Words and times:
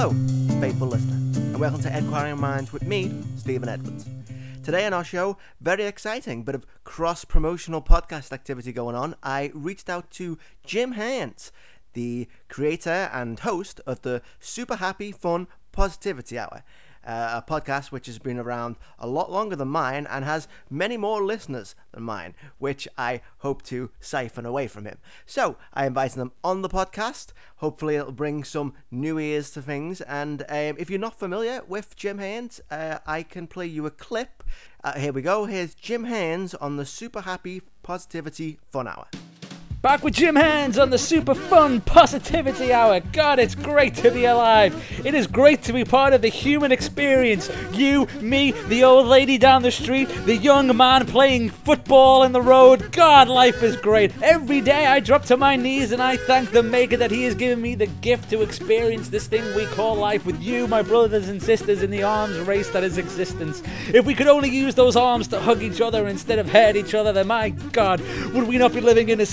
Hello, 0.00 0.14
faithful 0.60 0.86
listener, 0.86 1.16
and 1.40 1.58
welcome 1.58 1.82
to 1.82 1.98
Enquiring 1.98 2.40
Minds 2.40 2.72
with 2.72 2.84
me, 2.84 3.10
Stephen 3.36 3.68
Edwards. 3.68 4.06
Today 4.62 4.86
on 4.86 4.92
our 4.92 5.02
show, 5.02 5.38
very 5.60 5.86
exciting 5.86 6.44
bit 6.44 6.54
of 6.54 6.64
cross 6.84 7.24
promotional 7.24 7.82
podcast 7.82 8.30
activity 8.30 8.70
going 8.70 8.94
on. 8.94 9.16
I 9.24 9.50
reached 9.52 9.90
out 9.90 10.08
to 10.12 10.38
Jim 10.64 10.92
Haynes, 10.92 11.50
the 11.94 12.28
creator 12.48 13.10
and 13.12 13.40
host 13.40 13.80
of 13.88 14.02
the 14.02 14.22
Super 14.38 14.76
Happy 14.76 15.10
Fun 15.10 15.48
Positivity 15.72 16.38
Hour 16.38 16.62
uh, 17.08 17.42
a 17.42 17.50
podcast 17.50 17.90
which 17.90 18.06
has 18.06 18.18
been 18.18 18.38
around 18.38 18.76
a 18.98 19.06
lot 19.08 19.32
longer 19.32 19.56
than 19.56 19.68
mine 19.68 20.06
and 20.10 20.24
has 20.24 20.46
many 20.68 20.98
more 20.98 21.24
listeners 21.24 21.74
than 21.92 22.02
mine, 22.02 22.34
which 22.58 22.86
I 22.98 23.22
hope 23.38 23.62
to 23.62 23.90
siphon 23.98 24.44
away 24.44 24.68
from 24.68 24.84
him. 24.84 24.98
So 25.24 25.56
I 25.72 25.86
invited 25.86 26.18
them 26.18 26.32
on 26.44 26.60
the 26.60 26.68
podcast. 26.68 27.32
Hopefully, 27.56 27.96
it'll 27.96 28.12
bring 28.12 28.44
some 28.44 28.74
new 28.90 29.18
ears 29.18 29.50
to 29.52 29.62
things. 29.62 30.02
And 30.02 30.42
um, 30.42 30.76
if 30.78 30.90
you're 30.90 30.98
not 30.98 31.18
familiar 31.18 31.62
with 31.66 31.96
Jim 31.96 32.18
Haynes, 32.18 32.60
uh, 32.70 32.98
I 33.06 33.22
can 33.22 33.46
play 33.46 33.66
you 33.66 33.86
a 33.86 33.90
clip. 33.90 34.44
Uh, 34.84 34.98
here 34.98 35.12
we 35.12 35.22
go. 35.22 35.46
Here's 35.46 35.74
Jim 35.74 36.04
Haynes 36.04 36.54
on 36.54 36.76
the 36.76 36.86
Super 36.86 37.22
Happy 37.22 37.62
Positivity 37.82 38.58
Fun 38.70 38.86
Hour. 38.86 39.06
Back 39.80 40.02
with 40.02 40.14
Jim 40.14 40.34
Hands 40.34 40.76
on 40.76 40.90
the 40.90 40.98
super 40.98 41.36
fun 41.36 41.80
Positivity 41.80 42.72
Hour. 42.72 42.98
God, 42.98 43.38
it's 43.38 43.54
great 43.54 43.94
to 43.96 44.10
be 44.10 44.24
alive. 44.24 44.74
It 45.04 45.14
is 45.14 45.28
great 45.28 45.62
to 45.62 45.72
be 45.72 45.84
part 45.84 46.12
of 46.12 46.20
the 46.20 46.28
human 46.28 46.72
experience. 46.72 47.48
You, 47.72 48.08
me, 48.20 48.50
the 48.50 48.82
old 48.82 49.06
lady 49.06 49.38
down 49.38 49.62
the 49.62 49.70
street, 49.70 50.08
the 50.26 50.34
young 50.34 50.76
man 50.76 51.06
playing 51.06 51.50
football 51.50 52.24
in 52.24 52.32
the 52.32 52.42
road. 52.42 52.90
God, 52.90 53.28
life 53.28 53.62
is 53.62 53.76
great. 53.76 54.12
Every 54.20 54.60
day 54.60 54.84
I 54.86 54.98
drop 54.98 55.22
to 55.26 55.36
my 55.36 55.54
knees 55.54 55.92
and 55.92 56.02
I 56.02 56.16
thank 56.16 56.50
the 56.50 56.64
Maker 56.64 56.96
that 56.96 57.12
He 57.12 57.22
has 57.22 57.36
given 57.36 57.62
me 57.62 57.76
the 57.76 57.86
gift 57.86 58.30
to 58.30 58.42
experience 58.42 59.08
this 59.08 59.28
thing 59.28 59.44
we 59.54 59.66
call 59.66 59.94
life 59.94 60.26
with 60.26 60.42
you, 60.42 60.66
my 60.66 60.82
brothers 60.82 61.28
and 61.28 61.40
sisters, 61.40 61.84
in 61.84 61.92
the 61.92 62.02
arms 62.02 62.36
race 62.40 62.68
that 62.70 62.82
is 62.82 62.98
existence. 62.98 63.62
If 63.94 64.04
we 64.04 64.16
could 64.16 64.26
only 64.26 64.50
use 64.50 64.74
those 64.74 64.96
arms 64.96 65.28
to 65.28 65.38
hug 65.38 65.62
each 65.62 65.80
other 65.80 66.08
instead 66.08 66.40
of 66.40 66.50
hurt 66.50 66.74
each 66.74 66.94
other, 66.94 67.12
then 67.12 67.28
my 67.28 67.50
God, 67.50 68.00
would 68.34 68.48
we 68.48 68.58
not 68.58 68.74
be 68.74 68.80
living 68.80 69.10
in 69.10 69.20
a 69.20 69.26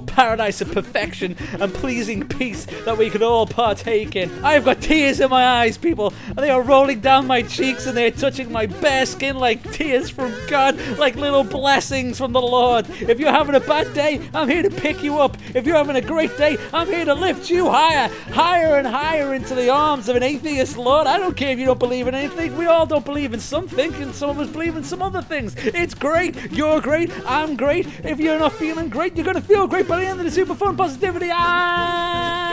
paradise 0.00 0.60
of 0.60 0.72
perfection 0.72 1.36
and 1.60 1.72
pleasing 1.72 2.26
peace 2.26 2.66
that 2.84 2.96
we 2.96 3.10
can 3.10 3.22
all 3.22 3.46
partake 3.46 4.16
in. 4.16 4.30
I've 4.44 4.64
got 4.64 4.80
tears 4.80 5.20
in 5.20 5.30
my 5.30 5.44
eyes, 5.44 5.76
people, 5.76 6.12
and 6.28 6.38
they 6.38 6.50
are 6.50 6.62
rolling 6.62 7.00
down 7.00 7.26
my 7.26 7.42
cheeks 7.42 7.86
and 7.86 7.96
they're 7.96 8.10
touching 8.10 8.50
my 8.50 8.66
bare 8.66 9.06
skin 9.06 9.36
like 9.36 9.72
tears 9.72 10.10
from 10.10 10.34
God, 10.48 10.78
like 10.98 11.16
little 11.16 11.44
blessings 11.44 12.18
from 12.18 12.32
the 12.32 12.40
Lord. 12.40 12.86
If 12.90 13.20
you're 13.20 13.30
having 13.30 13.54
a 13.54 13.60
bad 13.60 13.92
day, 13.94 14.20
I'm 14.34 14.48
here 14.48 14.62
to 14.62 14.70
pick 14.70 15.02
you 15.02 15.18
up. 15.18 15.36
If 15.54 15.66
you're 15.66 15.76
having 15.76 15.96
a 15.96 16.00
great 16.00 16.36
day, 16.36 16.56
I'm 16.72 16.88
here 16.88 17.04
to 17.04 17.14
lift 17.14 17.50
you 17.50 17.70
higher, 17.70 18.08
higher 18.32 18.76
and 18.76 18.86
higher 18.86 19.34
into 19.34 19.54
the 19.54 19.70
arms 19.70 20.08
of 20.08 20.16
an 20.16 20.22
atheist 20.22 20.76
Lord. 20.76 21.06
I 21.06 21.18
don't 21.18 21.36
care 21.36 21.50
if 21.50 21.58
you 21.58 21.66
don't 21.66 21.78
believe 21.78 22.08
in 22.08 22.14
anything. 22.14 22.56
We 22.56 22.66
all 22.66 22.86
don't 22.86 23.04
believe 23.04 23.34
in 23.34 23.40
something, 23.40 23.94
and 23.94 24.14
some 24.14 24.30
of 24.30 24.38
us 24.38 24.48
believe 24.48 24.76
in 24.76 24.84
some 24.84 25.02
other 25.02 25.22
things. 25.22 25.54
It's 25.56 25.94
great. 25.94 26.52
You're 26.52 26.80
great. 26.80 27.10
I'm 27.26 27.56
great. 27.56 27.86
If 28.04 28.18
you're 28.20 28.38
not 28.38 28.52
feeling 28.52 28.88
great, 28.88 29.16
you're 29.16 29.24
going 29.24 29.36
to 29.36 29.42
feel 29.42 29.66
great 29.66 29.81
the 29.82 30.22
the 30.22 30.30
super 30.30 30.54
fun 30.54 30.76
positivity. 30.76 31.30
Ah! 31.32 32.52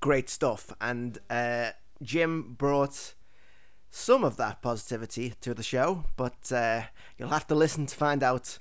Great 0.00 0.30
stuff. 0.30 0.72
And 0.80 1.18
uh, 1.28 1.70
Jim 2.02 2.54
brought 2.56 3.14
some 3.90 4.24
of 4.24 4.36
that 4.36 4.62
positivity 4.62 5.34
to 5.40 5.52
the 5.54 5.62
show, 5.62 6.04
but 6.16 6.50
uh, 6.52 6.82
you'll 7.18 7.28
have 7.28 7.46
to 7.48 7.54
listen 7.54 7.86
to 7.86 7.94
find 7.94 8.22
out 8.22 8.58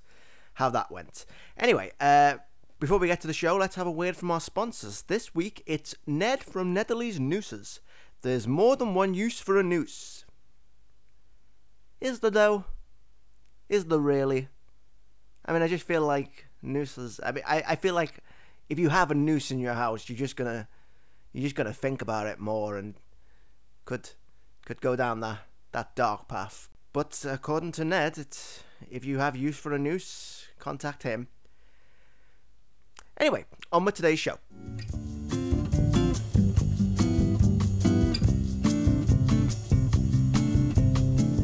how 0.56 0.70
that 0.70 0.92
went. 0.92 1.26
Anyway, 1.58 1.92
uh, 2.00 2.36
before 2.80 2.98
we 2.98 3.08
get 3.08 3.22
to 3.22 3.28
the 3.28 3.34
show, 3.34 3.56
let's 3.56 3.76
have 3.76 3.88
a 3.88 3.92
word 3.92 4.18
from 4.18 4.32
our 4.32 4.42
sponsors. 4.42 5.04
This 5.04 5.34
week, 5.36 5.64
it's 5.66 5.96
Ned 6.06 6.44
from 6.44 6.74
Netherly's 6.74 7.20
Nooses. 7.20 7.80
There's 8.22 8.48
more 8.48 8.76
than 8.76 8.94
one 8.94 9.14
use 9.14 9.40
for 9.40 9.58
a 9.60 9.64
noose. 9.64 10.26
Is 12.02 12.20
there 12.20 12.32
though? 12.32 12.66
Is 13.70 13.86
there 13.86 14.00
really? 14.00 14.50
I 15.46 15.54
mean, 15.54 15.62
I 15.62 15.68
just 15.68 15.86
feel 15.86 16.02
like 16.02 16.45
nooses. 16.66 17.20
I 17.24 17.32
mean, 17.32 17.44
I, 17.48 17.64
I 17.70 17.76
feel 17.76 17.96
like 17.96 18.20
if 18.70 18.80
you 18.80 18.90
have 18.90 19.12
a 19.12 19.16
noose 19.16 19.52
in 19.52 19.60
your 19.60 19.74
house, 19.74 20.10
you're 20.10 20.18
just 20.18 20.36
gonna 20.36 20.68
you're 21.34 21.44
just 21.44 21.56
gonna 21.56 21.74
think 21.74 22.02
about 22.02 22.28
it 22.28 22.40
more 22.40 22.78
and 22.78 22.96
could 23.86 24.12
could 24.66 24.82
go 24.82 24.96
down 24.96 25.20
that 25.22 25.40
that 25.72 25.96
dark 25.96 26.28
path. 26.28 26.70
But 26.94 27.26
according 27.28 27.74
to 27.74 27.86
Ned, 27.86 28.18
it's 28.18 28.64
if 28.90 29.06
you 29.06 29.20
have 29.20 29.36
use 29.36 29.58
for 29.58 29.74
a 29.74 29.80
noose, 29.80 30.48
contact 30.60 31.04
him. 31.04 31.28
Anyway, 33.18 33.46
on 33.72 33.86
with 33.86 33.96
today's 33.96 34.20
show. 34.20 34.38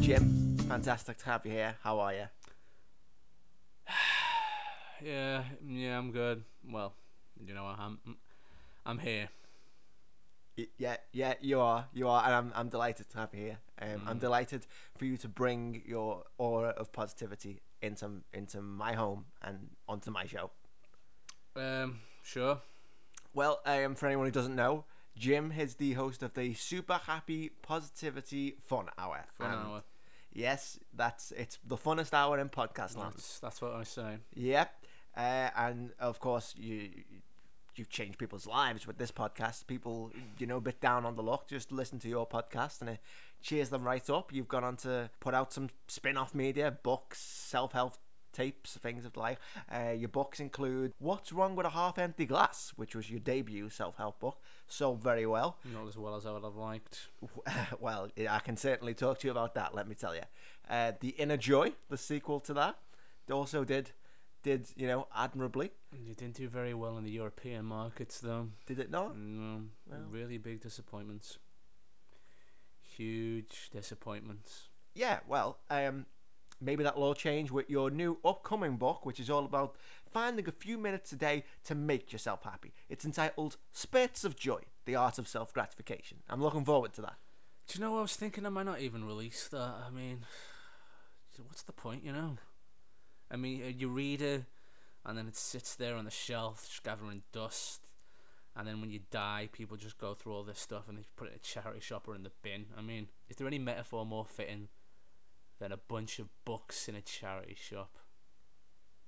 Jim, 0.00 0.56
fantastic 0.68 1.16
to 1.18 1.24
have 1.26 1.46
you 1.46 1.52
here. 1.52 1.76
How 1.82 2.00
are 2.00 2.12
you? 2.12 2.41
Yeah, 5.04 5.44
yeah, 5.66 5.98
I'm 5.98 6.12
good. 6.12 6.44
Well, 6.68 6.94
you 7.44 7.54
know, 7.54 7.64
I'm, 7.64 7.98
I'm 8.86 8.98
here. 8.98 9.28
Yeah, 10.76 10.96
yeah, 11.12 11.34
you 11.40 11.60
are, 11.60 11.86
you 11.94 12.08
are, 12.08 12.22
and 12.24 12.34
I'm, 12.34 12.52
I'm 12.54 12.68
delighted 12.68 13.08
to 13.10 13.18
have 13.18 13.30
you 13.32 13.40
here. 13.40 13.58
Um, 13.80 13.88
mm. 13.88 14.06
I'm 14.06 14.18
delighted 14.18 14.66
for 14.96 15.06
you 15.06 15.16
to 15.18 15.28
bring 15.28 15.82
your 15.86 16.24
aura 16.36 16.68
of 16.70 16.92
positivity 16.92 17.62
into, 17.80 18.22
into 18.32 18.60
my 18.60 18.92
home 18.92 19.24
and 19.40 19.70
onto 19.88 20.10
my 20.10 20.26
show. 20.26 20.50
Um, 21.56 22.00
sure. 22.22 22.58
Well, 23.34 23.60
um, 23.64 23.94
for 23.94 24.06
anyone 24.06 24.26
who 24.26 24.32
doesn't 24.32 24.54
know, 24.54 24.84
Jim 25.16 25.52
is 25.58 25.76
the 25.76 25.94
host 25.94 26.22
of 26.22 26.34
the 26.34 26.54
Super 26.54 27.00
Happy 27.06 27.50
Positivity 27.62 28.56
Fun 28.60 28.86
Hour. 28.98 29.24
Fun 29.38 29.54
Hour. 29.54 29.82
Yes, 30.34 30.78
that's 30.94 31.32
it's 31.32 31.58
the 31.66 31.76
funnest 31.76 32.14
hour 32.14 32.38
in 32.38 32.48
podcast 32.48 32.96
land. 32.96 33.12
That's, 33.14 33.38
that's 33.38 33.60
what 33.60 33.72
I 33.72 33.84
say. 33.84 34.16
Yep. 34.34 34.81
Uh, 35.16 35.50
and 35.56 35.92
of 35.98 36.20
course, 36.20 36.54
you 36.56 36.90
you've 37.76 37.88
changed 37.88 38.18
people's 38.18 38.46
lives 38.46 38.86
with 38.86 38.98
this 38.98 39.10
podcast. 39.10 39.66
People, 39.66 40.12
you 40.38 40.46
know, 40.46 40.58
a 40.58 40.60
bit 40.60 40.80
down 40.80 41.06
on 41.06 41.16
the 41.16 41.22
luck, 41.22 41.48
just 41.48 41.72
listen 41.72 41.98
to 42.00 42.08
your 42.08 42.26
podcast 42.26 42.80
and 42.80 42.90
it 42.90 43.00
cheers 43.40 43.70
them 43.70 43.82
right 43.82 44.08
up. 44.10 44.32
You've 44.32 44.48
gone 44.48 44.64
on 44.64 44.76
to 44.78 45.10
put 45.20 45.34
out 45.34 45.52
some 45.52 45.70
spin 45.88 46.16
off 46.16 46.34
media, 46.34 46.70
books, 46.82 47.18
self 47.18 47.72
help 47.72 47.94
tapes, 48.32 48.76
things 48.76 49.04
of 49.04 49.12
the 49.12 49.20
like. 49.20 49.38
Uh, 49.70 49.90
your 49.90 50.08
books 50.08 50.40
include 50.40 50.92
What's 50.98 51.32
Wrong 51.32 51.54
with 51.54 51.66
a 51.66 51.70
Half 51.70 51.98
Empty 51.98 52.26
Glass, 52.26 52.72
which 52.76 52.94
was 52.94 53.10
your 53.10 53.20
debut 53.20 53.68
self 53.70 53.96
help 53.96 54.20
book. 54.20 54.38
Sold 54.66 55.02
very 55.02 55.26
well. 55.26 55.58
Not 55.72 55.86
as 55.88 55.96
well 55.96 56.16
as 56.16 56.26
I 56.26 56.32
would 56.32 56.44
have 56.44 56.56
liked. 56.56 57.08
well, 57.80 58.08
I 58.28 58.38
can 58.40 58.56
certainly 58.56 58.94
talk 58.94 59.18
to 59.20 59.26
you 59.26 59.30
about 59.30 59.54
that, 59.54 59.74
let 59.74 59.88
me 59.88 59.94
tell 59.94 60.14
you. 60.14 60.22
Uh, 60.68 60.92
the 61.00 61.10
Inner 61.10 61.36
Joy, 61.36 61.72
the 61.88 61.98
sequel 61.98 62.40
to 62.40 62.54
that, 62.54 62.76
also 63.30 63.64
did 63.64 63.92
did 64.42 64.68
you 64.76 64.86
know 64.86 65.06
admirably. 65.14 65.70
You 65.92 66.14
didn't 66.14 66.34
do 66.34 66.48
very 66.48 66.74
well 66.74 66.96
in 66.98 67.04
the 67.04 67.10
European 67.10 67.64
markets, 67.64 68.20
though. 68.20 68.48
Did 68.66 68.78
it 68.78 68.90
not? 68.90 69.16
No, 69.16 69.62
well. 69.86 70.00
really 70.10 70.38
big 70.38 70.60
disappointments. 70.60 71.38
Huge 72.96 73.70
disappointments. 73.72 74.68
Yeah, 74.94 75.20
well, 75.26 75.58
um, 75.70 76.06
maybe 76.60 76.82
that'll 76.82 77.02
all 77.02 77.14
change 77.14 77.50
with 77.50 77.70
your 77.70 77.90
new 77.90 78.18
upcoming 78.24 78.76
book, 78.76 79.06
which 79.06 79.20
is 79.20 79.30
all 79.30 79.44
about 79.44 79.76
finding 80.10 80.46
a 80.48 80.52
few 80.52 80.76
minutes 80.76 81.12
a 81.12 81.16
day 81.16 81.44
to 81.64 81.74
make 81.74 82.12
yourself 82.12 82.42
happy. 82.42 82.72
It's 82.88 83.04
entitled 83.04 83.56
Spurts 83.70 84.24
of 84.24 84.36
Joy: 84.36 84.62
The 84.84 84.96
Art 84.96 85.18
of 85.18 85.28
Self 85.28 85.52
Gratification. 85.52 86.18
I'm 86.28 86.42
looking 86.42 86.64
forward 86.64 86.92
to 86.94 87.02
that. 87.02 87.16
Do 87.68 87.78
you 87.78 87.84
know? 87.84 87.98
I 87.98 88.02
was 88.02 88.16
thinking 88.16 88.44
I 88.44 88.50
might 88.50 88.66
not 88.66 88.80
even 88.80 89.04
release 89.04 89.48
that. 89.48 89.74
I 89.86 89.90
mean, 89.90 90.24
what's 91.46 91.62
the 91.62 91.72
point? 91.72 92.04
You 92.04 92.12
know. 92.12 92.38
I 93.32 93.36
mean, 93.36 93.62
uh, 93.64 93.68
you 93.68 93.88
read 93.88 94.20
it, 94.20 94.44
and 95.04 95.16
then 95.16 95.26
it 95.26 95.36
sits 95.36 95.74
there 95.74 95.96
on 95.96 96.04
the 96.04 96.10
shelf, 96.10 96.66
just 96.68 96.82
gathering 96.84 97.22
dust. 97.32 97.88
And 98.54 98.68
then 98.68 98.80
when 98.82 98.90
you 98.90 99.00
die, 99.10 99.48
people 99.50 99.78
just 99.78 99.96
go 99.96 100.12
through 100.12 100.34
all 100.34 100.42
this 100.42 100.60
stuff 100.60 100.86
and 100.86 100.98
they 100.98 101.04
put 101.16 101.28
it 101.28 101.30
in 101.30 101.36
a 101.36 101.40
charity 101.40 101.80
shop 101.80 102.06
or 102.06 102.14
in 102.14 102.22
the 102.22 102.32
bin. 102.42 102.66
I 102.76 102.82
mean, 102.82 103.08
is 103.30 103.36
there 103.36 103.46
any 103.46 103.58
metaphor 103.58 104.04
more 104.04 104.26
fitting 104.26 104.68
than 105.58 105.72
a 105.72 105.78
bunch 105.78 106.18
of 106.18 106.28
books 106.44 106.86
in 106.86 106.94
a 106.94 107.00
charity 107.00 107.56
shop? 107.58 107.96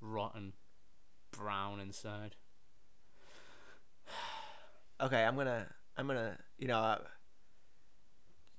Rotten, 0.01 0.55
brown 1.31 1.79
inside. 1.79 2.37
okay, 5.01 5.25
I'm 5.25 5.37
gonna, 5.37 5.67
I'm 5.99 6.07
gonna, 6.07 6.39
you 6.59 6.69
know, 6.69 6.79
uh, 6.79 6.99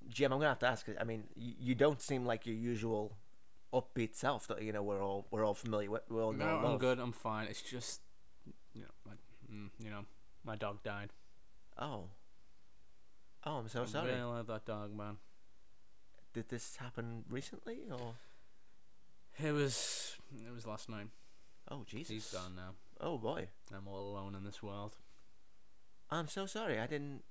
Jim, 0.07 0.31
I'm 0.31 0.38
gonna 0.38 0.50
have 0.50 0.60
to 0.60 0.68
ask. 0.68 0.86
I 1.00 1.04
mean, 1.04 1.24
you, 1.36 1.54
you 1.60 1.75
don't 1.75 2.00
seem 2.00 2.28
like 2.28 2.45
your 2.45 2.56
usual 2.56 3.18
upbeat 3.74 4.16
self 4.16 4.48
that 4.48 4.62
you 4.62 4.72
know 4.72 4.84
we're 4.84 5.04
all 5.04 5.28
we're 5.32 5.46
all 5.46 5.54
familiar 5.54 5.90
with. 5.90 6.04
We 6.10 6.22
all 6.22 6.34
know. 6.34 6.62
No, 6.62 6.68
I'm 6.68 6.78
good. 6.78 7.00
I'm 7.00 7.12
fine. 7.12 7.48
It's 7.48 7.62
just 7.62 8.02
you 8.74 8.82
know, 8.82 8.88
my, 9.06 9.14
mm, 9.54 9.70
you 9.84 9.90
know, 9.90 10.06
my 10.44 10.56
dog 10.56 10.84
died. 10.84 11.12
Oh. 11.78 12.06
Oh, 13.46 13.58
I'm 13.58 13.68
so 13.70 13.84
I 13.84 13.86
sorry. 13.86 14.12
Really 14.12 14.24
love 14.24 14.48
that 14.48 14.66
dog, 14.66 14.96
man. 14.96 15.18
Did 16.34 16.50
this 16.50 16.78
happen 16.78 17.24
recently, 17.30 17.80
or? 17.92 18.16
It 19.38 19.52
was. 19.52 20.18
It 20.36 20.54
was 20.54 20.66
last 20.66 20.90
night. 20.90 21.08
Oh 21.70 21.84
Jesus. 21.86 22.10
He's 22.10 22.32
gone 22.32 22.56
now. 22.56 22.72
Oh 23.00 23.18
boy. 23.18 23.48
I'm 23.76 23.88
all 23.88 24.12
alone 24.12 24.36
in 24.36 24.44
this 24.44 24.62
world. 24.62 24.96
I'm 26.10 26.28
so 26.28 26.46
sorry. 26.46 26.80
I 26.80 26.88
didn't. 26.88 27.24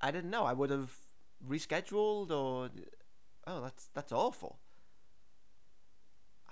I 0.00 0.10
didn't 0.10 0.30
know. 0.30 0.44
I 0.44 0.52
would 0.52 0.70
have 0.70 0.92
rescheduled 1.46 2.30
or. 2.30 2.70
Oh, 3.46 3.60
that's 3.60 3.88
that's 3.94 4.12
awful. 4.12 4.58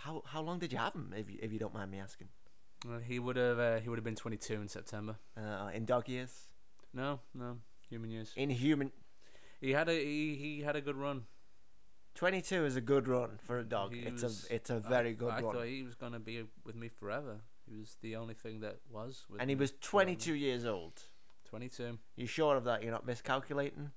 How 0.05 0.23
how 0.27 0.43
long 0.43 0.59
did 0.59 0.73
you 0.73 0.79
have 0.79 0.95
him? 0.95 1.13
If 1.17 1.31
you, 1.31 1.39
if 1.43 1.53
you 1.53 1.59
don't 1.59 1.75
mind 1.75 1.91
me 1.91 1.99
asking. 1.99 2.29
Well, 2.87 2.99
he 2.99 3.19
would 3.19 3.37
have 3.37 3.59
uh, 3.59 3.79
he 3.81 3.89
would 3.89 3.97
have 3.99 4.05
been 4.05 4.17
22 4.17 4.55
in 4.61 4.69
September. 4.69 5.17
Uh, 5.37 5.71
in 5.73 5.87
dog 5.87 6.09
years, 6.09 6.33
No, 6.93 7.21
no, 7.35 7.59
human 7.89 8.11
years. 8.11 8.33
in 8.37 8.51
human, 8.51 8.93
He 9.61 9.71
had 9.73 9.89
a 9.89 9.93
he, 10.05 10.35
he 10.35 10.61
had 10.63 10.77
a 10.77 10.81
good 10.83 10.97
run. 10.97 11.23
twenty 12.15 12.43
two 12.43 12.65
is 12.67 12.77
a 12.77 12.81
good 12.83 13.09
run 13.09 13.39
for 13.47 13.59
a 13.59 13.65
dog. 13.65 13.95
He 13.95 14.01
it's 14.01 14.23
was- 14.23 14.47
a 14.51 14.55
it's 14.57 14.71
a 14.71 14.79
very 14.81 15.11
I, 15.11 15.13
good 15.23 15.33
I 15.33 15.41
run. 15.41 15.57
I 15.57 15.59
thought 15.59 15.67
he 15.67 15.83
was 15.83 15.95
gonna 15.95 16.21
be 16.21 16.45
with 16.65 16.77
me 16.77 16.89
forever. 16.89 17.41
He 17.71 17.77
was 17.77 17.97
the 18.03 18.17
only 18.17 18.35
thing 18.35 18.61
that 18.61 18.77
was. 18.91 19.25
With 19.31 19.41
And 19.41 19.49
he 19.51 19.57
was 19.57 19.71
forever. 19.71 19.91
twenty 19.91 20.17
two 20.17 20.35
years 20.35 20.65
old. 20.67 21.01
22. 21.51 21.99
You 22.17 22.27
sure 22.27 22.57
of 22.57 22.65
that? 22.65 22.83
You're 22.83 22.91
not 22.93 23.07
miscalculating? 23.07 23.93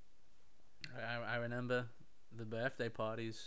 I, 0.96 1.34
I 1.34 1.36
remember 1.36 1.86
the 2.30 2.44
birthday 2.44 2.88
parties. 2.88 3.38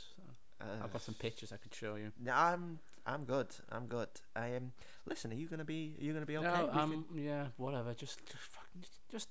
Uh, 0.61 0.83
I've 0.83 0.93
got 0.93 1.01
some 1.01 1.15
pictures 1.15 1.51
I 1.51 1.57
could 1.57 1.73
show 1.73 1.95
you. 1.95 2.11
No, 2.23 2.33
I'm 2.33 2.79
I'm 3.05 3.25
good. 3.25 3.47
I'm 3.71 3.87
good. 3.87 4.09
I 4.35 4.47
am. 4.47 4.73
Listen, 5.05 5.31
are 5.31 5.35
you 5.35 5.47
gonna 5.47 5.65
be? 5.65 5.95
Are 5.99 6.03
you 6.03 6.13
gonna 6.13 6.25
be 6.25 6.37
okay? 6.37 6.47
no, 6.47 6.69
um, 6.71 7.05
yeah, 7.15 7.47
whatever. 7.57 7.93
Just, 7.93 8.19
just, 8.25 8.43
fucking, 8.43 8.83
just. 9.11 9.29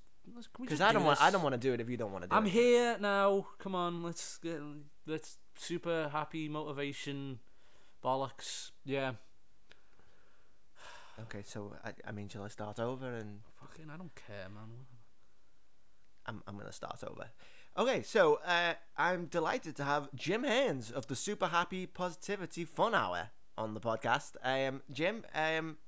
can 0.54 0.64
Because 0.64 0.80
I 0.80 0.88
do 0.88 0.94
don't 0.94 1.04
want. 1.04 1.22
I 1.22 1.30
don't 1.30 1.42
want 1.42 1.54
to 1.54 1.60
do 1.60 1.72
it 1.72 1.80
if 1.80 1.88
you 1.88 1.96
don't 1.96 2.12
want 2.12 2.24
to 2.24 2.28
do 2.28 2.34
it. 2.34 2.38
I'm 2.38 2.46
here 2.46 2.96
now. 3.00 3.46
Come 3.58 3.74
on, 3.74 4.02
let's 4.02 4.38
get 4.38 4.60
let's 5.06 5.38
super 5.56 6.08
happy 6.12 6.48
motivation, 6.48 7.38
bollocks. 8.02 8.72
Yeah, 8.84 9.12
Okay, 11.22 11.42
so 11.44 11.74
I, 11.84 11.92
I 12.06 12.12
mean, 12.12 12.28
shall 12.28 12.44
I 12.44 12.48
start 12.48 12.78
over? 12.78 13.14
And 13.14 13.40
fucking, 13.60 13.90
I 13.92 13.96
don't 13.96 14.14
care, 14.14 14.48
man. 14.48 14.86
I'm 16.26 16.42
I'm 16.46 16.56
gonna 16.56 16.72
start 16.72 17.02
over. 17.04 17.28
Okay, 17.78 18.02
so 18.02 18.40
uh, 18.44 18.74
I'm 18.96 19.26
delighted 19.26 19.76
to 19.76 19.84
have 19.84 20.08
Jim 20.14 20.42
Haynes 20.42 20.90
of 20.90 21.06
the 21.06 21.14
Super 21.14 21.46
Happy 21.46 21.86
Positivity 21.86 22.64
Fun 22.64 22.94
Hour 22.94 23.28
on 23.56 23.74
the 23.74 23.80
podcast. 23.80 24.32
Um, 24.42 24.82
Jim, 24.90 25.24
um, 25.34 25.78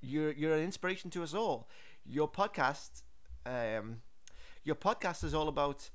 you're 0.00 0.32
you're 0.32 0.54
an 0.54 0.64
inspiration 0.64 1.10
to 1.10 1.22
us 1.22 1.32
all. 1.32 1.68
Your 2.04 2.28
podcast, 2.28 3.02
um, 3.46 4.02
your 4.64 4.74
podcast 4.74 5.22
is 5.22 5.32
all 5.32 5.46
about 5.46 5.90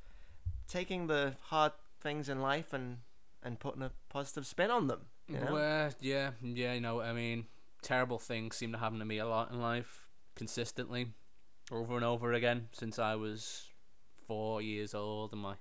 taking 0.67 1.07
the 1.07 1.35
hard 1.47 1.73
things 1.99 2.29
in 2.29 2.41
life 2.41 2.71
and 2.71 2.99
and 3.43 3.59
putting 3.59 3.81
a 3.81 3.91
positive 4.07 4.47
spin 4.47 4.71
on 4.71 4.87
them. 4.87 5.07
You 5.27 5.39
know? 5.39 5.53
Well, 5.53 5.91
yeah, 5.99 6.31
yeah. 6.41 6.73
You 6.73 6.81
know, 6.81 7.01
I 7.01 7.11
mean, 7.11 7.47
terrible 7.81 8.17
things 8.17 8.55
seem 8.55 8.71
to 8.71 8.77
happen 8.77 8.99
to 8.99 9.05
me 9.05 9.17
a 9.17 9.27
lot 9.27 9.51
in 9.51 9.61
life, 9.61 10.07
consistently, 10.35 11.07
over 11.69 11.97
and 11.97 12.05
over 12.05 12.31
again 12.31 12.69
since 12.71 12.97
I 12.97 13.15
was 13.15 13.70
four 14.27 14.61
years 14.61 14.93
old, 14.93 15.31
and 15.33 15.41
my 15.41 15.55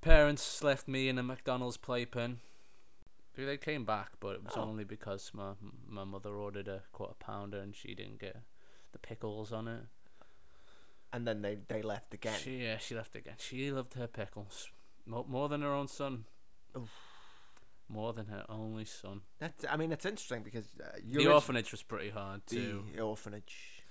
parents 0.00 0.62
left 0.62 0.86
me 0.88 1.08
in 1.08 1.18
a 1.18 1.22
McDonald's 1.22 1.76
playpen. 1.76 2.40
They 3.36 3.56
came 3.56 3.84
back, 3.84 4.12
but 4.20 4.36
it 4.36 4.44
was 4.44 4.52
Oh. 4.56 4.62
only 4.62 4.84
because 4.84 5.32
my 5.34 5.54
my 5.88 6.04
mother 6.04 6.30
ordered 6.36 6.68
a 6.68 6.82
quarter 6.92 7.14
pounder 7.18 7.58
and 7.58 7.74
she 7.74 7.94
didn't 7.94 8.20
get 8.20 8.36
the 8.92 8.98
pickles 8.98 9.52
on 9.52 9.66
it. 9.68 9.86
and 11.12 11.26
then 11.28 11.42
they 11.42 11.56
they 11.68 11.82
left 11.82 12.12
again. 12.14 12.38
She 12.38 12.62
yeah, 12.62 12.78
she 12.78 12.94
left 12.94 13.14
again. 13.16 13.34
She 13.38 13.70
loved 13.72 13.94
her 13.94 14.06
pickles 14.08 14.68
more, 15.06 15.24
more 15.28 15.48
than 15.48 15.62
her 15.62 15.72
own 15.72 15.88
son. 15.88 16.24
Oof. 16.76 16.90
More 17.88 18.12
than 18.12 18.26
her 18.26 18.44
only 18.48 18.84
son. 18.84 19.20
That's 19.38 19.64
I 19.68 19.76
mean 19.76 19.92
it's 19.92 20.04
interesting 20.06 20.42
because 20.42 20.66
uh, 20.80 20.98
The 21.04 21.26
orphanage 21.26 21.70
was 21.72 21.82
pretty 21.82 22.10
hard 22.10 22.46
too. 22.46 22.84
the 22.94 23.00
orphanage. 23.00 23.82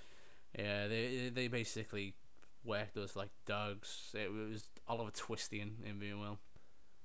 Yeah, 0.58 0.88
they 0.88 1.30
they 1.34 1.48
basically 1.50 2.16
worked 2.64 2.98
us 2.98 3.16
like 3.16 3.30
dogs. 3.46 4.14
It 4.14 4.32
was 4.32 4.70
all 4.88 4.98
Oliver 4.98 5.12
Twistian 5.12 5.78
in 5.84 5.92
in 5.92 6.00
being 6.00 6.20
well. 6.20 6.40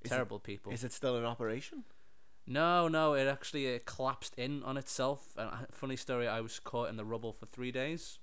Is 0.02 0.10
it- 0.10 0.14
Terrible 0.14 0.38
people. 0.38 0.72
Is 0.72 0.84
it 0.84 0.92
still 0.92 1.16
in 1.16 1.24
operation? 1.24 1.84
No, 2.46 2.88
no, 2.88 3.12
it 3.14 3.26
actually 3.26 3.74
uh, 3.74 3.78
collapsed 3.84 4.34
in 4.38 4.62
on 4.62 4.76
itself. 4.78 5.34
And 5.36 5.50
uh, 5.50 5.56
funny 5.70 5.96
story, 5.96 6.26
I 6.26 6.40
was 6.40 6.58
caught 6.60 6.88
in 6.88 6.96
the 6.96 7.04
rubble 7.04 7.32
for 7.34 7.44
three 7.44 7.70
days, 7.70 8.18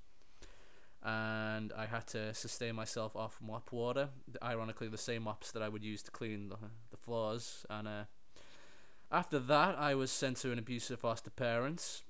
and 1.04 1.72
I 1.78 1.86
had 1.86 2.08
to 2.08 2.34
sustain 2.34 2.74
myself 2.76 3.16
off 3.16 3.38
mop 3.40 3.72
water. 3.72 4.10
Ironically, 4.42 4.88
the 4.88 4.98
same 4.98 5.24
mops 5.24 5.52
that 5.52 5.62
I 5.62 5.70
would 5.70 5.84
use 5.84 6.02
to 6.04 6.12
clean 6.12 6.50
the, 6.50 6.58
the 6.90 6.98
floors. 6.98 7.68
And 7.70 7.88
uh, 7.88 8.04
after 9.12 9.38
that, 9.38 9.78
I 9.78 9.94
was 9.94 10.10
sent 10.12 10.38
to 10.38 10.52
an 10.52 10.58
abusive 10.58 11.02
foster 11.02 11.30
parents. 11.30 12.02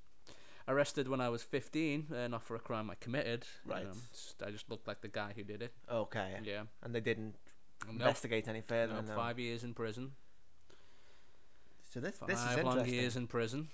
Arrested 0.68 1.08
when 1.08 1.22
I 1.22 1.30
was 1.30 1.44
15, 1.44 2.08
uh, 2.12 2.28
not 2.28 2.42
for 2.44 2.56
a 2.56 2.60
crime 2.60 2.90
I 2.90 2.96
committed. 2.96 3.46
Right. 3.66 3.86
just- 4.12 4.42
I 4.42 4.50
just 4.52 4.70
looked 4.70 4.88
like 4.88 5.02
the 5.02 5.08
guy 5.08 5.34
who 5.36 5.44
did 5.44 5.62
it. 5.62 5.74
Okay. 5.90 6.40
Yeah. 6.44 6.64
And 6.82 6.94
they 6.96 7.02
didn't 7.02 7.36
No, 7.86 7.92
investigate 7.92 8.48
any 8.48 8.62
further. 8.62 8.94
no, 8.96 9.02
no. 9.02 9.16
five 9.16 9.38
years 9.38 9.64
in 9.64 9.74
prison. 9.76 10.14
So 11.92 12.00
this 12.00 12.18
Five 12.18 12.28
this 12.30 12.40
is 12.44 12.64
long 12.64 12.86
years 12.88 13.16
in 13.16 13.28
prison. 13.28 13.70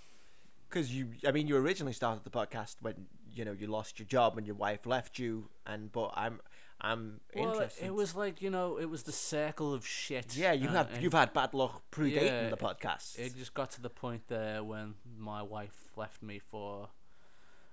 Because 0.70 0.94
you, 0.94 1.14
I 1.26 1.32
mean, 1.32 1.48
you 1.48 1.58
originally 1.58 1.94
started 1.94 2.24
the 2.24 2.30
podcast 2.30 2.76
when 2.82 3.08
you 3.34 3.46
know 3.46 3.52
you 3.52 3.68
lost 3.68 4.00
your 4.00 4.08
job 4.08 4.38
and 4.38 4.46
your 4.48 4.56
wife 4.56 4.86
left 4.86 5.20
you, 5.20 5.50
and 5.66 5.92
but 5.92 6.12
I'm 6.16 6.40
I'm 6.80 7.20
Well, 7.36 7.50
interested. 7.50 7.86
it 7.86 7.94
was 7.94 8.16
like 8.16 8.42
you 8.42 8.50
know, 8.50 8.78
it 8.78 8.90
was 8.90 9.04
the 9.04 9.12
circle 9.12 9.74
of 9.74 9.86
shit. 9.86 10.36
yeah, 10.36 10.52
you 10.52 10.68
uh, 10.70 10.72
have 10.74 11.02
you've 11.02 11.14
had 11.14 11.32
bad 11.34 11.54
luck 11.54 11.84
predating 11.92 12.44
Yeah, 12.44 12.50
the 12.50 12.58
podcast. 12.58 13.20
It 13.20 13.36
just 13.38 13.54
got 13.54 13.72
to 13.72 13.82
the 13.82 13.90
point 13.90 14.24
there 14.28 14.64
when 14.64 14.96
my 15.18 15.42
wife 15.44 15.92
left 15.96 16.24
me 16.24 16.40
for 16.40 16.90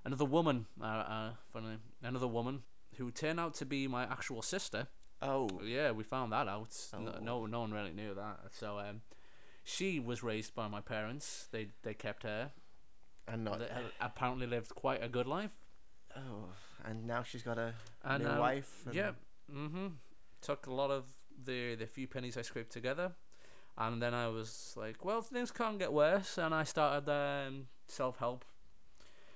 another 0.05 0.25
woman. 0.26 0.66
Uh, 0.81 0.84
uh, 0.84 1.31
funny, 1.52 1.78
another 2.02 2.26
woman 2.28 2.62
who 2.96 3.11
turned 3.11 3.38
out 3.40 3.54
to 3.54 3.64
be 3.66 3.87
my 3.88 4.02
actual 4.04 4.43
sister. 4.43 4.88
oh, 5.22 5.49
Yeah, 5.64 5.93
we 5.93 6.04
found 6.04 6.32
that 6.32 6.49
out. 6.49 6.75
No, 6.93 7.14
Oh. 7.16 7.20
no, 7.25 7.46
no 7.46 7.61
one 7.61 7.72
really 7.72 7.93
knew 7.93 8.14
that. 8.14 8.40
So, 8.50 8.78
um, 8.78 9.02
she 9.64 10.00
was 10.00 10.22
raised 10.22 10.54
by 10.54 10.69
my 10.69 10.81
parents. 10.81 11.49
They 11.50 11.69
they 11.82 11.94
kept 11.94 12.22
her. 12.25 12.50
And 13.30 13.44
not 13.44 13.60
had 13.60 13.84
apparently 14.00 14.46
lived 14.46 14.75
quite 14.75 15.02
a 15.02 15.08
good 15.08 15.26
life. 15.26 15.56
oh, 16.16 16.50
and 16.84 17.06
now 17.06 17.22
she's 17.22 17.42
got 17.42 17.58
a 17.58 17.75
And 18.04 18.22
new 18.25 18.30
um, 18.30 18.38
wife. 18.38 18.82
And 18.86 18.94
Yeah. 18.94 19.10
Mm-hmm. 19.52 19.86
Took 20.40 20.66
a 20.66 20.72
lot 20.75 20.90
of 20.90 21.04
the 21.44 21.75
the 21.75 21.86
few 21.86 22.06
pennies 22.06 22.36
I 22.36 22.42
scraped 22.42 22.72
together, 22.72 23.12
and 23.76 24.00
then 24.02 24.14
I 24.14 24.28
was 24.28 24.75
like, 24.76 25.04
well, 25.04 25.20
things 25.22 25.50
can't 25.50 25.78
get 25.78 25.92
worse, 25.92 26.38
and 26.38 26.54
I 26.54 26.64
started 26.64 27.10
um, 27.10 27.66
self 27.88 28.19
help, 28.19 28.44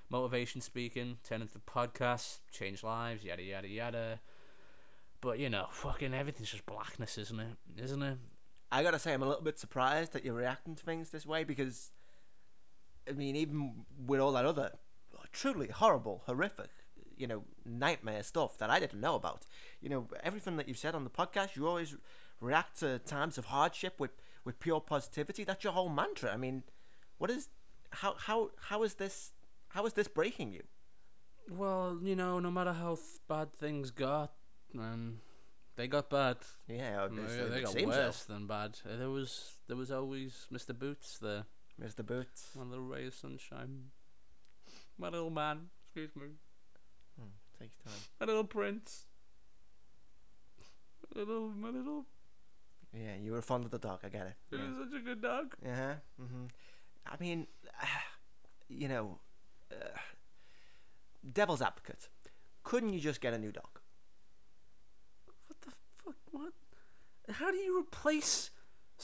motivation 0.09 0.61
speaking, 0.61 1.17
turned 1.23 1.41
into 1.41 1.53
the 1.53 1.59
podcast, 1.59 2.39
change 2.51 2.83
lives, 2.83 3.23
yada 3.23 3.43
yada 3.43 3.67
yada. 3.67 4.19
But 5.21 5.39
you 5.39 5.49
know, 5.49 5.67
fucking 5.71 6.13
everything's 6.13 6.51
just 6.51 6.65
blackness, 6.65 7.17
isn't 7.17 7.39
it? 7.39 7.57
Isn't 7.77 8.03
it? 8.03 8.17
I 8.71 8.81
gotta 8.83 8.99
say, 8.99 9.13
I'm 9.13 9.21
a 9.23 9.27
little 9.27 9.43
bit 9.43 9.59
surprised 9.59 10.13
that 10.13 10.23
you're 10.25 10.33
reacting 10.33 10.75
to 10.75 10.83
things 10.83 11.09
this 11.11 11.25
way 11.25 11.43
because, 11.43 11.91
I 13.07 13.11
mean, 13.13 13.35
even 13.35 13.85
with 14.05 14.19
all 14.19 14.31
that 14.33 14.45
other 14.45 14.71
truly 15.31 15.67
horrible, 15.67 16.21
horrific, 16.25 16.69
you 17.17 17.27
know, 17.27 17.43
nightmare 17.65 18.23
stuff 18.23 18.57
that 18.59 18.69
I 18.69 18.79
didn't 18.79 18.99
know 19.01 19.15
about, 19.15 19.45
you 19.81 19.89
know, 19.89 20.07
everything 20.23 20.57
that 20.57 20.67
you've 20.67 20.77
said 20.77 20.95
on 20.95 21.03
the 21.03 21.09
podcast, 21.09 21.55
you 21.55 21.67
always 21.67 21.95
react 22.39 22.79
to 22.79 22.99
times 22.99 23.37
of 23.37 23.45
hardship 23.45 23.99
with 23.99 24.11
with 24.45 24.59
pure 24.59 24.81
positivity. 24.81 25.43
That's 25.43 25.63
your 25.63 25.73
whole 25.73 25.89
mantra. 25.89 26.31
I 26.33 26.37
mean, 26.37 26.63
what 27.17 27.29
is 27.31 27.49
how 27.91 28.15
how 28.17 28.51
how 28.69 28.83
is 28.83 28.95
this 28.95 29.33
how 29.69 29.85
is 29.85 29.93
this 29.93 30.07
breaking 30.07 30.51
you? 30.53 30.63
Well, 31.49 31.99
you 32.01 32.15
know, 32.15 32.39
no 32.39 32.51
matter 32.51 32.73
how 32.73 32.95
th- 32.95 33.19
bad 33.27 33.53
things 33.53 33.91
got, 33.91 34.31
and 34.73 35.19
they 35.75 35.87
got 35.87 36.09
bad. 36.09 36.37
Yeah, 36.67 37.07
No, 37.11 37.25
they 37.49 37.59
it 37.59 37.63
got 37.63 37.73
seems 37.73 37.93
so. 37.93 37.99
worse 38.05 38.23
than 38.23 38.47
bad. 38.47 38.79
Uh, 38.85 38.97
There 38.97 39.09
was 39.09 39.57
there 39.67 39.75
was 39.77 39.91
always 39.91 40.47
Mr. 40.51 40.77
Boots 40.77 41.17
there, 41.19 41.45
Mr. 41.81 42.05
Boots. 42.05 42.49
my 42.55 42.63
little 42.63 42.85
ray 42.85 43.07
of 43.07 43.13
sunshine, 43.13 43.89
my 44.97 45.09
little 45.09 45.29
man. 45.31 45.69
Excuse 45.85 46.15
me, 46.15 46.27
Hmm, 47.19 47.27
take 47.59 47.71
your 47.75 47.93
time. 47.93 48.01
my 48.19 48.25
little 48.27 48.43
prince, 48.43 49.05
my 51.15 51.21
little 51.21 51.49
my 51.49 51.69
little. 51.69 52.05
Yeah, 52.93 53.15
you 53.15 53.31
were 53.31 53.41
fond 53.41 53.65
of 53.65 53.71
the 53.71 53.79
dog. 53.79 53.99
I 54.03 54.09
get 54.09 54.27
it. 54.27 54.35
He 54.51 54.55
Yeah. 54.57 54.69
was 54.69 54.89
such 54.91 54.99
a 55.01 55.03
good 55.03 55.21
dog. 55.21 55.55
Yeah. 55.63 55.95
hmm 56.17 56.45
I 57.05 57.17
mean, 57.19 57.47
you 58.69 58.87
know, 58.87 59.19
uh, 59.71 59.97
devil's 61.33 61.61
advocate. 61.61 62.07
Couldn't 62.63 62.93
you 62.93 62.99
just 63.01 63.19
get 63.19 63.33
a 63.33 63.37
new 63.37 63.51
dog? 63.51 63.79
What 65.47 65.59
the 65.61 65.71
fuck? 65.71 66.15
What? 66.31 66.53
How 67.29 67.51
do 67.51 67.57
you 67.57 67.77
replace 67.79 68.51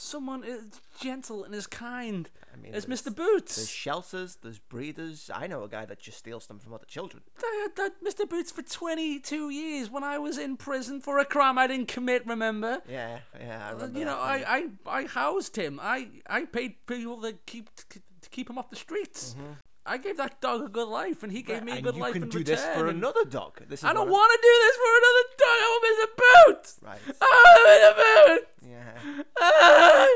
someone 0.00 0.42
is 0.44 0.80
gentle 1.00 1.44
and 1.44 1.54
is 1.54 1.66
kind 1.66 2.30
I 2.52 2.56
mean, 2.56 2.74
as 2.74 2.86
there's- 2.86 3.02
Mr. 3.02 3.14
Boots? 3.14 3.56
There's 3.56 3.68
shelters, 3.70 4.38
there's 4.42 4.58
breeders. 4.58 5.30
I 5.32 5.46
know 5.46 5.62
a 5.62 5.68
guy 5.68 5.84
that 5.84 6.00
just 6.00 6.18
steals 6.18 6.46
them 6.46 6.58
from 6.58 6.72
other 6.74 6.86
children. 6.86 7.22
I 7.42 7.58
had 7.62 7.76
that 7.76 8.02
Mr. 8.04 8.28
Boots 8.28 8.50
for 8.50 8.62
22 8.62 9.50
years 9.50 9.90
when 9.90 10.02
I 10.02 10.18
was 10.18 10.38
in 10.38 10.56
prison 10.56 11.00
for 11.00 11.18
a 11.18 11.24
crime 11.24 11.58
I 11.58 11.66
didn't 11.66 11.88
commit, 11.88 12.26
remember? 12.26 12.82
Yeah, 12.88 13.18
yeah, 13.38 13.66
I 13.66 13.70
Uh, 13.70 13.74
remember. 13.74 13.98
you 13.98 14.04
know, 14.04 14.18
I, 14.18 14.44
I, 14.86 15.00
I 15.00 15.06
housed 15.06 15.56
him. 15.56 15.78
I, 15.82 16.08
I 16.26 16.44
paid 16.46 16.86
people 16.86 17.20
to 17.22 17.34
keep 17.46 17.70
to 17.88 18.28
keep 18.30 18.50
him 18.50 18.58
off 18.58 18.68
the 18.70 18.76
streets. 18.76 19.34
Mm-hmm. 19.38 19.52
I 19.86 19.96
gave 19.96 20.18
that 20.18 20.40
dog 20.42 20.62
a 20.62 20.68
good 20.68 20.88
life, 20.88 21.22
and 21.22 21.32
he 21.32 21.40
gave 21.42 21.62
me 21.64 21.72
a 21.72 21.80
good 21.80 21.96
life. 21.96 22.14
and 22.14 22.24
good 22.24 22.34
you 22.34 22.40
can 22.40 22.40
in 22.40 22.44
do 22.44 22.44
this 22.44 22.64
for 22.76 22.86
another 22.88 23.24
dog. 23.24 23.58
This 23.66 23.80
is 23.80 23.84
I 23.84 23.94
don't 23.94 24.10
want 24.10 24.30
to 24.30 24.38
do 24.48 24.54
this 24.64 24.76
for 24.82 24.92
another 25.00 25.24
dog. 25.42 25.58
I 25.64 25.66
want 25.72 25.82
Mr. 25.88 26.08
Boots. 26.22 26.80
Right. 26.82 27.00
I 27.20 27.24
want 27.46 27.62
Mr. 27.80 27.92
Boots. 28.36 28.68
Yeah. 28.70 29.22
Ah! 29.40 30.08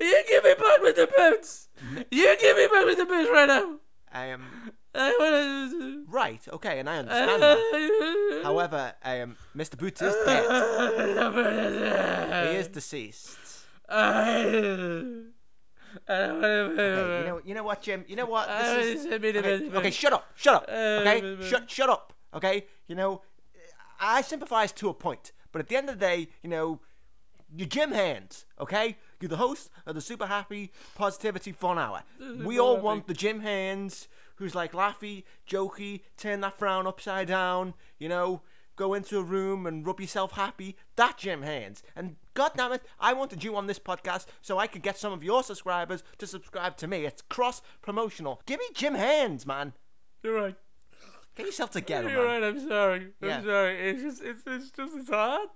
You 0.00 0.24
give 0.28 0.44
me 0.44 0.54
back 0.54 0.80
Mr. 0.82 1.16
Boots. 1.16 1.68
You 2.10 2.36
give 2.38 2.56
me 2.56 2.66
back 2.66 2.84
Mr. 2.84 3.08
Boots 3.08 3.30
right 3.32 3.46
now. 3.48 3.76
I 4.12 4.26
am 4.26 4.42
I 4.94 5.16
want 5.18 5.72
to. 5.72 6.04
And 6.78 6.88
I 6.88 6.98
understand 6.98 7.42
that. 7.42 8.40
However, 8.44 8.92
um, 9.04 9.36
Mr. 9.56 9.76
Boots 9.78 10.02
is 10.02 10.14
dead. 10.24 10.44
He 12.50 12.56
is 12.56 12.68
deceased. 12.68 13.38
Okay, 16.08 17.20
you 17.20 17.26
know, 17.26 17.40
you 17.44 17.54
know 17.54 17.62
what, 17.64 17.82
Jim? 17.82 18.04
You 18.08 18.16
know 18.16 18.26
what? 18.26 18.48
This 18.48 19.04
is, 19.04 19.06
okay, 19.38 19.70
okay, 19.78 19.90
shut 19.90 20.12
up, 20.12 20.26
shut 20.36 20.54
up. 20.54 20.68
Okay, 20.68 21.36
shut, 21.48 21.70
shut 21.70 21.88
up. 21.88 22.12
Okay, 22.34 22.66
you 22.86 22.94
know, 22.94 23.22
I 24.00 24.20
sympathise 24.22 24.72
to 24.72 24.88
a 24.90 24.94
point, 24.94 25.32
but 25.52 25.60
at 25.60 25.68
the 25.68 25.76
end 25.76 25.88
of 25.88 25.98
the 25.98 26.04
day, 26.04 26.28
you 26.42 26.50
know, 26.50 26.80
you're 27.54 27.68
Jim 27.68 27.92
Hands. 27.92 28.44
Okay, 28.60 28.96
you're 29.20 29.28
the 29.30 29.36
host 29.38 29.70
of 29.86 29.94
the 29.94 30.00
Super 30.00 30.26
Happy 30.26 30.70
Positivity 30.96 31.52
Fun 31.52 31.78
Hour. 31.78 32.02
We 32.44 32.58
all 32.58 32.78
want 32.78 33.06
the 33.06 33.14
Jim 33.14 33.40
Hands 33.40 34.08
who's 34.36 34.54
like 34.54 34.72
laughy, 34.72 35.24
jokey, 35.48 36.02
turn 36.16 36.40
that 36.40 36.58
frown 36.58 36.86
upside 36.86 37.28
down. 37.28 37.74
You 37.98 38.08
know, 38.08 38.42
go 38.76 38.94
into 38.94 39.18
a 39.18 39.22
room 39.22 39.66
and 39.66 39.86
rub 39.86 40.00
yourself 40.00 40.32
happy. 40.32 40.76
That 40.96 41.18
Jim 41.18 41.42
Hands. 41.42 41.82
And 41.94 42.16
God 42.34 42.52
damn 42.56 42.72
it, 42.72 42.82
I 43.00 43.12
wanted 43.12 43.42
you 43.44 43.56
on 43.56 43.66
this 43.66 43.78
podcast 43.78 44.26
so 44.40 44.58
I 44.58 44.66
could 44.66 44.82
get 44.82 44.98
some 44.98 45.12
of 45.12 45.22
your 45.24 45.42
subscribers 45.42 46.02
to 46.18 46.26
subscribe 46.26 46.76
to 46.78 46.86
me. 46.86 47.04
It's 47.06 47.22
cross 47.22 47.62
promotional. 47.82 48.40
Give 48.46 48.60
me 48.60 48.66
Jim 48.74 48.94
Hands, 48.94 49.44
man. 49.46 49.72
You're 50.22 50.34
right. 50.34 50.56
Get 51.36 51.46
yourself 51.46 51.70
together, 51.70 52.08
You're 52.08 52.26
man. 52.26 52.42
right. 52.42 52.48
I'm 52.48 52.68
sorry. 52.68 53.08
I'm 53.22 53.44
sorry. 53.44 53.90
It's 53.90 54.02
just, 54.02 54.22
it's, 54.22 54.42
it's 54.46 54.70
just, 54.70 54.96
it's 54.96 55.10
hard. 55.10 55.48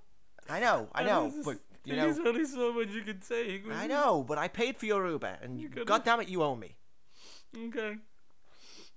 I 0.48 0.60
know, 0.60 0.88
I 0.94 1.04
know, 1.04 1.30
There's 1.30 1.44
but 1.44 1.56
you 1.84 1.96
know, 1.96 2.12
There's 2.12 2.18
only 2.26 2.44
so 2.44 2.72
much 2.74 2.88
you 2.88 3.02
can 3.02 3.22
say. 3.22 3.62
I 3.72 3.86
know, 3.86 4.22
but 4.26 4.36
I 4.36 4.48
paid 4.48 4.76
for 4.76 4.84
your 4.86 5.08
Uber, 5.08 5.38
and 5.42 5.58
could've- 5.70 5.86
God 5.86 6.04
damn 6.04 6.20
it, 6.20 6.28
you 6.28 6.42
owe 6.42 6.56
me. 6.56 6.76
Okay. 7.56 7.96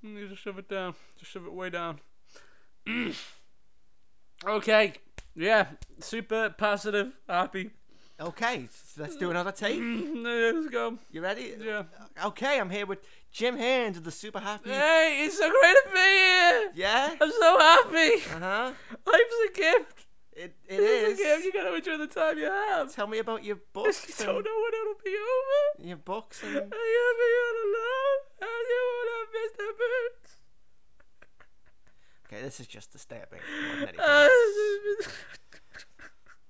You 0.03 0.27
just 0.27 0.41
shove 0.41 0.57
it 0.59 0.67
down. 0.69 0.95
Just 1.17 1.31
shove 1.31 1.45
it 1.45 1.53
way 1.53 1.69
down. 1.69 1.99
okay. 4.45 4.93
Yeah. 5.35 5.67
Super 5.99 6.49
positive, 6.57 7.13
happy. 7.27 7.71
Okay, 8.19 8.67
so 8.71 9.01
let's 9.01 9.15
do 9.17 9.31
another 9.31 9.51
take. 9.51 9.79
Let's 9.81 10.69
go. 10.69 10.99
You 11.11 11.21
ready? 11.23 11.55
Yeah. 11.59 11.83
Okay, 12.25 12.59
I'm 12.59 12.69
here 12.69 12.85
with 12.85 12.99
Jim 13.31 13.57
Hands 13.57 13.97
of 13.97 14.03
the 14.03 14.11
Super 14.11 14.39
Happy. 14.39 14.69
Hey, 14.69 15.23
it's 15.25 15.37
so 15.39 15.49
great 15.49 15.75
to 15.83 15.89
be 15.91 15.99
here. 15.99 16.71
Yeah. 16.75 17.15
I'm 17.19 17.31
so 17.31 17.57
happy. 17.59 18.13
Uh 18.35 18.39
huh. 18.39 18.71
Life's 19.07 19.35
a 19.49 19.51
gift. 19.53 20.05
It 20.33 20.55
it 20.69 20.79
Life's 20.79 21.19
a 21.19 21.23
gift. 21.23 21.45
You 21.45 21.53
gotta 21.53 21.75
enjoy 21.75 21.97
the 21.97 22.07
time 22.07 22.37
you 22.37 22.45
have. 22.45 22.93
Tell 22.93 23.07
me 23.07 23.17
about 23.17 23.43
your 23.43 23.55
You 23.57 23.61
books. 23.73 24.17
don't 24.19 24.27
know 24.45 24.61
when 24.61 24.73
it'll 24.79 25.01
be 25.03 25.15
over. 25.17 25.87
your 25.89 25.97
books 25.97 26.43
And 26.43 26.55
and 26.55 26.63
you'll 26.71 27.17
be 27.17 27.29
all 27.41 27.57
alone. 27.65 28.19
And 28.41 28.65
you 28.69 28.82
won't 29.59 29.69
have 29.69 29.75
Mr. 29.75 29.77
Boots. 29.77 30.35
okay, 32.27 32.41
this 32.41 32.59
is 32.59 32.67
just 32.67 32.91
disturbing. 32.91 33.39
anything 33.77 33.95
ah, 33.99 34.23
else. 34.23 35.07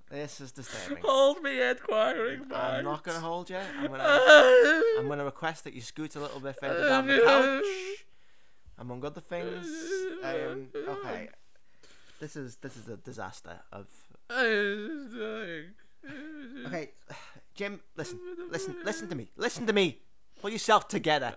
This 0.09 0.41
is 0.41 0.51
disturbing. 0.51 1.03
Hold 1.03 1.41
me, 1.41 1.69
inquiring 1.69 2.47
mind. 2.47 2.53
I'm 2.53 2.83
not 2.83 3.03
gonna 3.03 3.19
hold 3.19 3.49
you. 3.49 3.57
I'm 3.57 3.87
gonna 3.87 4.03
ah. 4.05 4.81
I'm 4.99 5.07
gonna 5.07 5.25
request 5.25 5.63
that 5.63 5.73
you 5.73 5.81
scoot 5.81 6.15
a 6.15 6.19
little 6.19 6.39
bit 6.39 6.55
further 6.59 6.85
ah, 6.85 6.89
down 6.89 7.07
the 7.07 7.19
couch. 7.19 7.65
Among 8.77 9.05
other 9.05 9.21
things. 9.21 9.67
Um, 10.23 10.67
okay. 10.75 11.29
This 12.19 12.35
is 12.35 12.57
this 12.57 12.77
is 12.77 12.87
a 12.89 12.97
disaster 12.97 13.59
of 13.71 13.87
Okay, 16.67 16.91
Jim, 17.55 17.79
listen, 17.95 18.19
listen, 18.49 18.75
listen 18.83 19.07
to 19.09 19.15
me, 19.15 19.29
listen 19.35 19.65
to 19.67 19.73
me. 19.73 19.99
Pull 20.43 20.51
yourself 20.51 20.89
together. 20.89 21.33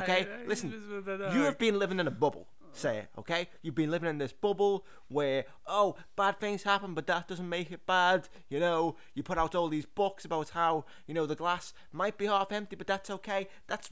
Okay, 0.00 0.26
listen. 0.48 0.74
You 1.32 1.42
have 1.42 1.58
been 1.58 1.78
living 1.78 2.00
in 2.00 2.08
a 2.08 2.10
bubble, 2.10 2.48
say, 2.72 3.06
okay? 3.16 3.48
You've 3.62 3.76
been 3.76 3.88
living 3.88 4.10
in 4.10 4.18
this 4.18 4.32
bubble 4.32 4.84
where, 5.06 5.44
oh, 5.64 5.94
bad 6.16 6.40
things 6.40 6.64
happen, 6.64 6.92
but 6.92 7.06
that 7.06 7.28
doesn't 7.28 7.48
make 7.48 7.70
it 7.70 7.86
bad. 7.86 8.28
You 8.48 8.58
know, 8.58 8.96
you 9.14 9.22
put 9.22 9.38
out 9.38 9.54
all 9.54 9.68
these 9.68 9.86
books 9.86 10.24
about 10.24 10.50
how, 10.50 10.86
you 11.06 11.14
know, 11.14 11.24
the 11.24 11.36
glass 11.36 11.72
might 11.92 12.18
be 12.18 12.26
half 12.26 12.50
empty, 12.50 12.74
but 12.74 12.88
that's 12.88 13.10
okay. 13.10 13.46
That's 13.68 13.90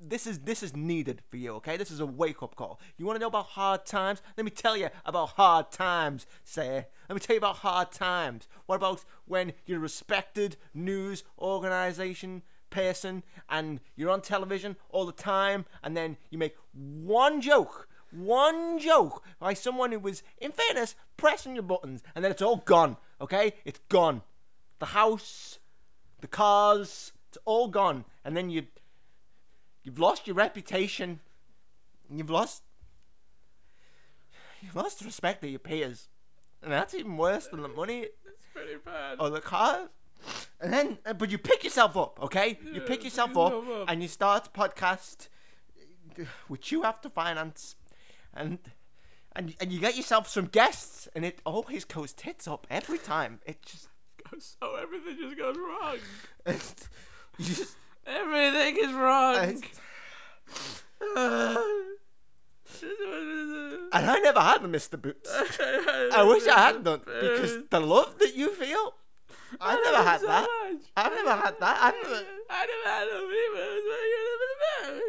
this 0.00 0.24
is 0.24 0.38
this 0.38 0.62
is 0.62 0.76
needed 0.76 1.20
for 1.28 1.36
you, 1.36 1.54
okay? 1.54 1.76
This 1.76 1.90
is 1.90 1.98
a 1.98 2.06
wake 2.06 2.44
up 2.44 2.54
call. 2.54 2.80
You 2.96 3.06
want 3.06 3.16
to 3.16 3.20
know 3.20 3.26
about 3.26 3.46
hard 3.46 3.86
times? 3.86 4.22
Let 4.36 4.44
me 4.44 4.52
tell 4.52 4.76
you 4.76 4.90
about 5.04 5.30
hard 5.30 5.72
times, 5.72 6.28
say. 6.44 6.86
Let 7.08 7.14
me 7.14 7.20
tell 7.20 7.34
you 7.34 7.38
about 7.38 7.56
hard 7.56 7.90
times. 7.90 8.46
What 8.66 8.76
about 8.76 9.04
when 9.26 9.52
you're 9.66 9.78
a 9.78 9.82
respected 9.82 10.56
news 10.72 11.24
organization 11.40 12.42
person 12.70 13.22
and 13.48 13.80
you're 13.96 14.10
on 14.10 14.20
television 14.22 14.76
all 14.90 15.04
the 15.06 15.12
time 15.12 15.66
and 15.82 15.96
then 15.96 16.16
you 16.30 16.38
make 16.38 16.56
one 16.72 17.40
joke, 17.40 17.88
one 18.10 18.78
joke 18.78 19.24
by 19.38 19.54
someone 19.54 19.92
who 19.92 19.98
was, 19.98 20.22
in 20.38 20.52
fairness, 20.52 20.94
pressing 21.16 21.54
your 21.54 21.62
buttons 21.62 22.02
and 22.14 22.24
then 22.24 22.30
it's 22.32 22.42
all 22.42 22.56
gone, 22.56 22.96
okay? 23.20 23.54
It's 23.64 23.80
gone. 23.88 24.22
The 24.78 24.86
house, 24.86 25.58
the 26.20 26.26
cars, 26.28 27.12
it's 27.28 27.38
all 27.44 27.68
gone. 27.68 28.04
And 28.24 28.36
then 28.36 28.50
you 28.50 28.64
You've 29.82 29.98
lost 29.98 30.26
your 30.26 30.36
reputation. 30.36 31.20
You've 32.14 32.30
lost. 32.30 32.62
You've 34.60 34.76
lost 34.76 34.98
the 34.98 35.06
respect 35.06 35.42
of 35.42 35.50
your 35.50 35.58
peers. 35.58 36.08
And 36.62 36.70
that's 36.70 36.94
even 36.94 37.16
worse 37.16 37.46
than 37.46 37.62
the 37.62 37.68
money 37.68 38.00
It's 38.00 38.44
pretty 38.52 38.74
bad. 38.84 39.16
or 39.18 39.30
the 39.30 39.40
cars. 39.40 39.88
And 40.62 40.72
then, 40.72 40.98
uh, 41.06 41.14
but 41.14 41.30
you 41.30 41.38
pick 41.38 41.64
yourself 41.64 41.96
up, 41.96 42.18
okay? 42.22 42.58
You 42.72 42.80
pick 42.82 43.02
yourself 43.02 43.36
up 43.36 43.54
and 43.88 44.02
you 44.02 44.08
start 44.08 44.48
a 44.48 44.50
podcast, 44.50 45.28
uh, 46.18 46.24
which 46.48 46.70
you 46.70 46.82
have 46.82 47.00
to 47.00 47.08
finance, 47.08 47.76
and 48.34 48.58
and 49.34 49.54
and 49.60 49.72
you 49.72 49.80
get 49.80 49.96
yourself 49.96 50.28
some 50.28 50.46
guests, 50.46 51.08
and 51.14 51.24
it 51.24 51.40
always 51.46 51.84
goes 51.84 52.12
tits 52.12 52.46
up 52.46 52.66
every 52.70 52.98
time. 52.98 53.40
It 53.46 53.62
just, 53.64 53.88
goes 54.30 54.56
So 54.62 54.76
everything 54.76 55.16
just 55.18 55.38
goes 55.38 55.56
wrong. 55.56 55.96
you 57.38 57.44
just, 57.44 57.76
Everything 58.06 58.76
is 58.76 58.92
wrong. 58.92 59.36
and 59.36 59.64
I 63.92 64.20
never 64.22 64.40
had 64.40 64.62
Mr. 64.62 65.00
Boots. 65.00 65.30
I 65.32 66.22
wish 66.22 66.46
I 66.46 66.58
had 66.58 66.84
done 66.84 67.00
because 67.04 67.58
the 67.70 67.80
love 67.80 68.18
that 68.18 68.34
you 68.34 68.54
feel, 68.54 68.94
I 69.60 69.74
never 69.82 70.02
had 70.08 70.20
that. 70.22 70.48
I've 70.96 71.12
never 71.12 71.30
had 71.30 71.54
that. 71.60 71.78
I've 71.82 71.94
never, 72.02 72.24
I 72.50 72.66
never 72.66 72.88
had 72.88 73.08
no 73.08 73.20
people. 73.34 73.66
So 73.86 73.94
you 74.12 74.18
never 74.82 75.00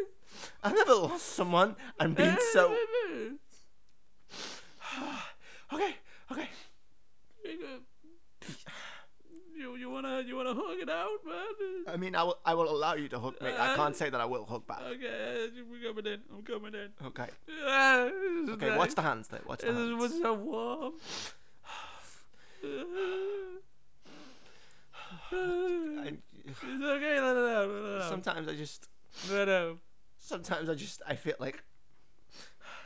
I've 0.64 0.74
never 0.74 0.94
lost 0.94 1.26
someone 1.26 1.76
and 1.98 2.14
been 2.14 2.36
so. 2.52 2.76
Okay, 5.72 5.94
okay. 6.30 6.48
You 9.56 9.76
you 9.76 9.88
wanna 9.88 10.22
you 10.26 10.36
wanna 10.36 10.52
hug 10.54 10.78
it 10.80 10.90
out, 10.90 11.24
man? 11.24 11.84
I 11.86 11.96
mean, 11.96 12.14
I 12.14 12.24
will, 12.24 12.38
I 12.44 12.52
will 12.54 12.68
allow 12.68 12.94
you 12.94 13.08
to 13.08 13.18
hook 13.18 13.40
me. 13.40 13.48
I 13.48 13.74
can't 13.74 13.94
uh, 13.94 13.98
say 13.98 14.10
that 14.10 14.20
I 14.20 14.24
will 14.26 14.44
hook 14.44 14.66
back. 14.66 14.80
Okay, 14.82 15.46
uh, 15.46 15.62
we're 15.70 15.88
coming 15.88 16.12
in. 16.12 16.20
I'm 16.30 16.42
coming 16.42 16.74
in. 16.74 16.90
Okay. 17.06 17.28
Is 17.48 18.50
Okay, 18.50 18.76
watch 18.76 18.94
the 18.94 19.02
hands 19.02 19.28
there. 19.28 19.40
Watch 19.46 19.60
the 19.60 19.66
This 19.72 19.76
hands. 19.76 20.00
was 20.02 20.20
so 20.20 20.34
warm. 20.34 20.92
I, 25.32 26.12
It's 26.46 26.62
okay, 26.62 27.20
let 27.20 27.36
it 27.36 27.54
out, 27.54 27.68
let 27.68 27.92
it 27.96 28.02
out. 28.02 28.08
sometimes 28.08 28.48
I 28.48 28.54
just, 28.54 28.88
Let 29.30 29.48
it 29.48 29.54
out. 29.54 29.78
sometimes 30.18 30.68
I 30.68 30.74
just, 30.74 31.02
I 31.06 31.14
feel 31.16 31.34
like, 31.38 31.62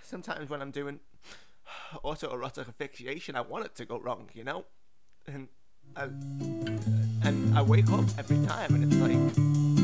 sometimes 0.03 0.49
when 0.50 0.61
I'm 0.62 0.71
doing 0.71 1.00
autoerotic 2.05 2.69
asphyxiation, 2.69 3.37
I 3.37 3.41
want 3.41 3.65
it 3.65 3.75
to 3.76 3.85
go 3.85 3.99
wrong, 3.99 4.29
you 4.35 4.45
know, 4.45 4.65
and 5.26 5.49
I, 5.97 6.05
and 6.05 7.57
I 7.57 7.62
wake 7.62 7.91
up 7.91 8.05
every 8.19 8.45
time, 8.47 8.75
and 8.75 8.85
it's 8.93 8.97
like, 9.00 9.75